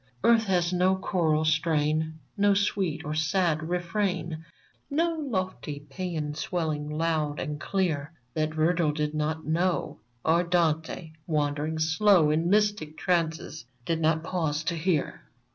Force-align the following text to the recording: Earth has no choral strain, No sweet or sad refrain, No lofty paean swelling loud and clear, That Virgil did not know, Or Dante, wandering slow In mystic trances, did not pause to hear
Earth 0.23 0.45
has 0.45 0.73
no 0.73 0.95
choral 0.95 1.45
strain, 1.45 2.17
No 2.35 2.55
sweet 2.55 3.05
or 3.05 3.13
sad 3.13 3.69
refrain, 3.69 4.43
No 4.89 5.13
lofty 5.13 5.79
paean 5.91 6.33
swelling 6.33 6.89
loud 6.89 7.39
and 7.39 7.61
clear, 7.61 8.11
That 8.33 8.51
Virgil 8.55 8.93
did 8.93 9.13
not 9.13 9.45
know, 9.45 9.99
Or 10.25 10.41
Dante, 10.41 11.11
wandering 11.27 11.77
slow 11.77 12.31
In 12.31 12.49
mystic 12.49 12.97
trances, 12.97 13.65
did 13.85 14.01
not 14.01 14.23
pause 14.23 14.63
to 14.63 14.75
hear 14.75 15.21